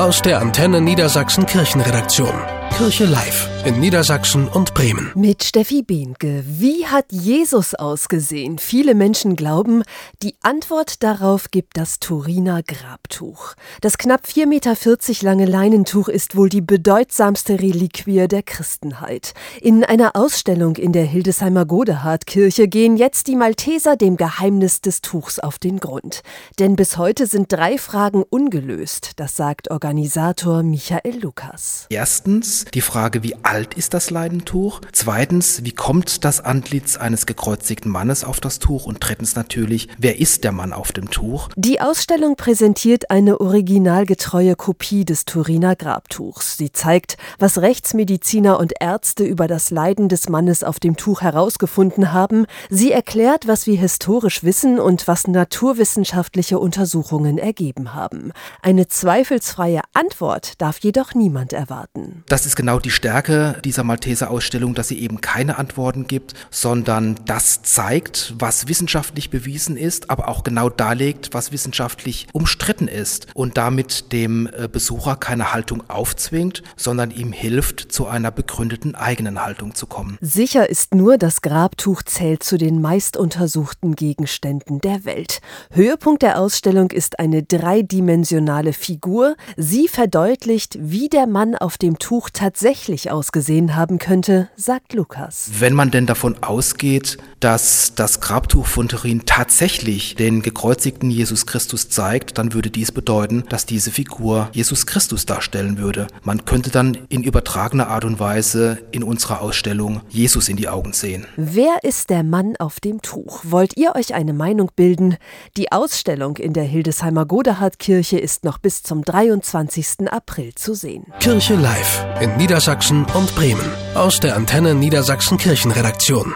Aus 0.00 0.22
der 0.22 0.40
Antenne 0.40 0.80
Niedersachsen 0.80 1.44
Kirchenredaktion. 1.44 2.32
Kirche 2.74 3.04
Live 3.04 3.50
in 3.66 3.78
Niedersachsen 3.78 4.48
und 4.48 4.72
Bremen. 4.72 5.12
Mit 5.14 5.44
Steffi 5.44 5.82
Behnke. 5.82 6.42
Wie 6.46 6.86
hat 6.86 7.06
Jesus 7.10 7.74
ausgesehen? 7.74 8.58
Viele 8.58 8.94
Menschen 8.94 9.36
glauben, 9.36 9.82
die 10.22 10.34
Antwort 10.42 11.02
darauf 11.02 11.50
gibt 11.50 11.76
das 11.76 11.98
Turiner 11.98 12.62
Grabtuch. 12.62 13.54
Das 13.82 13.98
knapp 13.98 14.24
4,40 14.26 14.46
Meter 14.46 15.24
lange 15.24 15.44
Leinentuch 15.44 16.08
ist 16.08 16.36
wohl 16.36 16.48
die 16.48 16.62
bedeutsamste 16.62 17.60
Reliquie 17.60 18.28
der 18.28 18.42
Christenheit. 18.42 19.34
In 19.60 19.84
einer 19.84 20.16
Ausstellung 20.16 20.76
in 20.76 20.92
der 20.92 21.04
Hildesheimer 21.04 21.66
Godehardkirche 21.66 22.66
gehen 22.66 22.96
jetzt 22.96 23.26
die 23.26 23.36
Malteser 23.36 23.96
dem 23.96 24.16
Geheimnis 24.16 24.80
des 24.80 25.02
Tuchs 25.02 25.38
auf 25.38 25.58
den 25.58 25.80
Grund. 25.80 26.22
Denn 26.58 26.76
bis 26.76 26.96
heute 26.96 27.26
sind 27.26 27.52
drei 27.52 27.76
Fragen 27.76 28.22
ungelöst. 28.22 29.12
Das 29.16 29.36
sagt 29.36 29.70
Organisator 29.70 30.62
Michael 30.62 31.20
Lukas. 31.20 31.86
Erstens 31.90 32.64
die 32.72 32.80
Frage, 32.80 33.22
wie 33.22 33.34
alt 33.50 33.74
ist 33.74 33.94
das 33.94 34.10
Leidentuch? 34.10 34.80
Zweitens, 34.92 35.64
wie 35.64 35.72
kommt 35.72 36.24
das 36.24 36.40
Antlitz 36.40 36.96
eines 36.96 37.26
gekreuzigten 37.26 37.90
Mannes 37.90 38.22
auf 38.22 38.38
das 38.38 38.60
Tuch? 38.60 38.86
Und 38.86 38.98
drittens 39.00 39.34
natürlich, 39.34 39.88
wer 39.98 40.20
ist 40.20 40.44
der 40.44 40.52
Mann 40.52 40.72
auf 40.72 40.92
dem 40.92 41.10
Tuch? 41.10 41.48
Die 41.56 41.80
Ausstellung 41.80 42.36
präsentiert 42.36 43.10
eine 43.10 43.40
originalgetreue 43.40 44.54
Kopie 44.54 45.04
des 45.04 45.24
Turiner 45.24 45.74
Grabtuchs. 45.74 46.58
Sie 46.58 46.70
zeigt, 46.70 47.16
was 47.40 47.58
Rechtsmediziner 47.58 48.60
und 48.60 48.72
Ärzte 48.78 49.24
über 49.24 49.48
das 49.48 49.70
Leiden 49.72 50.08
des 50.08 50.28
Mannes 50.28 50.62
auf 50.62 50.78
dem 50.78 50.96
Tuch 50.96 51.22
herausgefunden 51.22 52.12
haben. 52.12 52.46
Sie 52.68 52.92
erklärt, 52.92 53.48
was 53.48 53.66
wir 53.66 53.76
historisch 53.76 54.44
wissen 54.44 54.78
und 54.78 55.08
was 55.08 55.26
naturwissenschaftliche 55.26 56.60
Untersuchungen 56.60 57.36
ergeben 57.36 57.94
haben. 57.94 58.30
Eine 58.62 58.86
zweifelsfreie 58.86 59.80
Antwort 59.92 60.52
darf 60.60 60.78
jedoch 60.78 61.14
niemand 61.14 61.52
erwarten. 61.52 62.22
Das 62.28 62.46
ist 62.46 62.54
genau 62.54 62.78
die 62.78 62.90
Stärke 62.90 63.39
dieser 63.64 63.84
Malteser-Ausstellung, 63.84 64.74
dass 64.74 64.88
sie 64.88 65.00
eben 65.00 65.20
keine 65.20 65.58
Antworten 65.58 66.06
gibt, 66.06 66.34
sondern 66.50 67.16
das 67.26 67.62
zeigt, 67.62 68.34
was 68.38 68.68
wissenschaftlich 68.68 69.30
bewiesen 69.30 69.76
ist, 69.76 70.10
aber 70.10 70.28
auch 70.28 70.42
genau 70.44 70.68
darlegt, 70.68 71.30
was 71.32 71.52
wissenschaftlich 71.52 72.26
umstritten 72.32 72.88
ist 72.88 73.26
und 73.34 73.56
damit 73.56 74.12
dem 74.12 74.46
äh, 74.46 74.68
Besucher 74.68 75.16
keine 75.16 75.52
Haltung 75.52 75.82
aufzwingt, 75.88 76.62
sondern 76.76 77.10
ihm 77.10 77.32
hilft, 77.32 77.92
zu 77.92 78.06
einer 78.06 78.30
begründeten 78.30 78.94
eigenen 78.94 79.44
Haltung 79.44 79.74
zu 79.74 79.86
kommen. 79.86 80.18
Sicher 80.20 80.68
ist 80.68 80.94
nur, 80.94 81.18
das 81.18 81.42
Grabtuch 81.42 82.02
zählt 82.02 82.42
zu 82.42 82.58
den 82.58 82.80
meist 82.80 83.16
untersuchten 83.16 83.94
Gegenständen 83.96 84.80
der 84.80 85.04
Welt. 85.04 85.40
Höhepunkt 85.70 86.22
der 86.22 86.38
Ausstellung 86.38 86.90
ist 86.90 87.18
eine 87.18 87.42
dreidimensionale 87.42 88.72
Figur. 88.72 89.36
Sie 89.56 89.88
verdeutlicht, 89.88 90.78
wie 90.80 91.08
der 91.08 91.26
Mann 91.26 91.54
auf 91.54 91.78
dem 91.78 91.98
Tuch 91.98 92.30
tatsächlich 92.32 93.10
ausgesehen 93.30 93.76
haben 93.76 94.00
könnte, 94.00 94.48
sagt 94.56 94.92
Lukas. 94.92 95.50
Wenn 95.60 95.72
man 95.72 95.92
denn 95.92 96.04
davon 96.04 96.42
ausgeht, 96.42 97.16
dass 97.38 97.94
das 97.94 98.20
Grabtuch 98.20 98.66
von 98.66 98.88
Turin 98.88 99.22
tatsächlich 99.24 100.16
den 100.16 100.42
gekreuzigten 100.42 101.10
Jesus 101.10 101.46
Christus 101.46 101.88
zeigt, 101.88 102.38
dann 102.38 102.52
würde 102.52 102.70
dies 102.70 102.90
bedeuten, 102.90 103.44
dass 103.48 103.66
diese 103.66 103.92
Figur 103.92 104.50
Jesus 104.52 104.84
Christus 104.84 105.26
darstellen 105.26 105.78
würde. 105.78 106.08
Man 106.24 106.44
könnte 106.44 106.70
dann 106.70 106.98
in 107.08 107.22
übertragener 107.22 107.86
Art 107.86 108.04
und 108.04 108.18
Weise 108.18 108.78
in 108.90 109.04
unserer 109.04 109.40
Ausstellung 109.42 110.00
Jesus 110.08 110.48
in 110.48 110.56
die 110.56 110.68
Augen 110.68 110.92
sehen. 110.92 111.24
Wer 111.36 111.84
ist 111.84 112.10
der 112.10 112.24
Mann 112.24 112.56
auf 112.58 112.80
dem 112.80 113.00
Tuch? 113.00 113.42
Wollt 113.44 113.76
ihr 113.76 113.94
euch 113.94 114.12
eine 114.12 114.32
Meinung 114.32 114.72
bilden? 114.74 115.16
Die 115.56 115.70
Ausstellung 115.70 116.36
in 116.36 116.52
der 116.52 116.64
Hildesheimer 116.64 117.26
Godehardkirche 117.26 118.18
ist 118.18 118.42
noch 118.44 118.58
bis 118.58 118.82
zum 118.82 119.04
23. 119.04 120.10
April 120.10 120.52
zu 120.56 120.74
sehen. 120.74 121.06
Kirche 121.20 121.54
Live 121.54 122.04
in 122.20 122.36
Niedersachsen 122.36 123.06
und 123.20 123.34
Bremen. 123.36 123.70
Aus 123.94 124.18
der 124.18 124.34
Antenne 124.34 124.74
Niedersachsen 124.74 125.36
Kirchenredaktion. 125.36 126.34